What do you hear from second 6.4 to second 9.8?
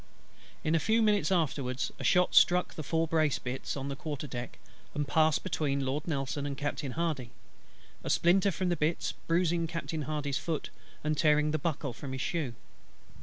and Captain HARDY; a splinter from the bits bruising